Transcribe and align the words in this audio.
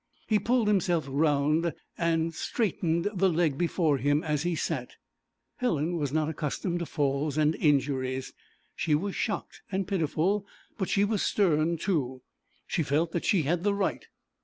He 0.25 0.39
pulled 0.39 0.67
himself 0.67 1.05
round, 1.07 1.75
and 1.95 2.33
straightened 2.33 3.09
the 3.13 3.29
leg 3.29 3.55
before 3.55 3.99
him 3.99 4.23
as 4.23 4.41
he 4.41 4.55
sat. 4.55 4.95
Helen 5.57 5.95
was 5.95 6.11
not 6.11 6.27
accustomed 6.27 6.79
to 6.79 6.87
falls 6.87 7.37
and 7.37 7.53
injuries; 7.57 8.33
she 8.75 8.95
was 8.95 9.15
shocked 9.15 9.61
and 9.71 9.87
pitiful, 9.87 10.43
but 10.75 10.89
she 10.89 11.05
was 11.05 11.21
stern 11.21 11.77
too; 11.77 12.23
she 12.65 12.81
felt 12.81 13.11
that 13.11 13.25
she 13.25 13.43
had 13.43 13.61
the 13.61 13.75
right. 13.75 14.07